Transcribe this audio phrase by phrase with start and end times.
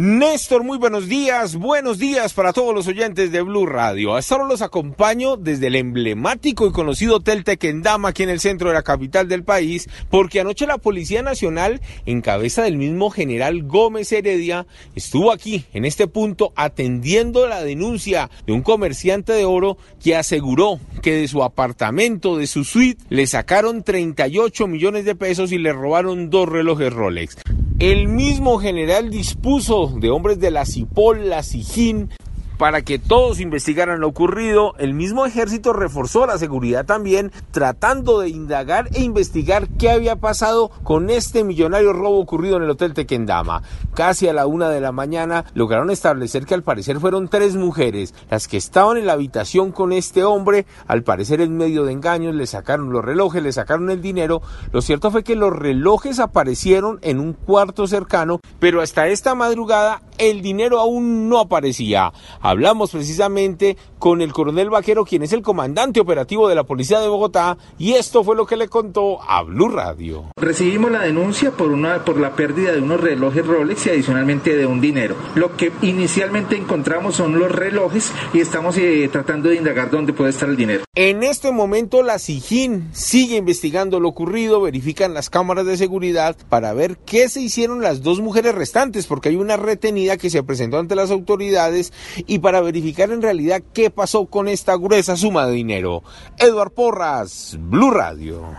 [0.00, 4.14] Néstor, muy buenos días, buenos días para todos los oyentes de Blue Radio.
[4.14, 8.38] A esta hora los acompaño desde el emblemático y conocido Hotel Tequendama aquí en el
[8.38, 13.10] centro de la capital del país, porque anoche la Policía Nacional, en cabeza del mismo
[13.10, 19.46] general Gómez Heredia, estuvo aquí, en este punto, atendiendo la denuncia de un comerciante de
[19.46, 25.16] oro que aseguró que de su apartamento, de su suite, le sacaron 38 millones de
[25.16, 27.36] pesos y le robaron dos relojes Rolex.
[27.78, 32.10] El mismo general dispuso de hombres de la CIPOL, la SIJIN,
[32.58, 38.28] para que todos investigaran lo ocurrido, el mismo ejército reforzó la seguridad también, tratando de
[38.28, 43.62] indagar e investigar qué había pasado con este millonario robo ocurrido en el Hotel Tequendama.
[43.94, 48.12] Casi a la una de la mañana lograron establecer que al parecer fueron tres mujeres
[48.28, 52.34] las que estaban en la habitación con este hombre, al parecer en medio de engaños,
[52.34, 54.42] le sacaron los relojes, le sacaron el dinero.
[54.72, 60.02] Lo cierto fue que los relojes aparecieron en un cuarto cercano, pero hasta esta madrugada
[60.18, 62.12] el dinero aún no aparecía.
[62.40, 67.08] Hablamos precisamente con el coronel Vaquero, quien es el comandante operativo de la Policía de
[67.08, 70.24] Bogotá, y esto fue lo que le contó a Blue Radio.
[70.36, 74.66] Recibimos la denuncia por, una, por la pérdida de unos relojes Rolex y adicionalmente de
[74.66, 75.16] un dinero.
[75.34, 80.30] Lo que inicialmente encontramos son los relojes y estamos eh, tratando de indagar dónde puede
[80.30, 80.84] estar el dinero.
[80.94, 86.72] En este momento la SIJIN sigue investigando lo ocurrido, verifican las cámaras de seguridad para
[86.72, 90.78] ver qué se hicieron las dos mujeres restantes, porque hay una retenida que se presentó
[90.78, 91.92] ante las autoridades
[92.26, 96.02] y para verificar en realidad qué pasó con esta gruesa suma de dinero.
[96.38, 98.56] Eduard Porras, Blue Radio.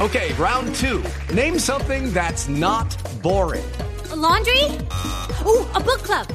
[0.00, 1.02] Okay, round two.
[1.32, 2.88] Name something that's not
[3.22, 3.64] boring.
[4.10, 4.64] A laundry?
[5.46, 6.26] Ooh, a book club.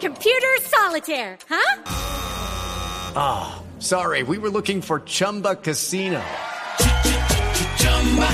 [0.00, 1.82] Computer solitaire, huh?
[3.16, 6.22] Ah, oh, sorry, we were looking for Chumba Casino.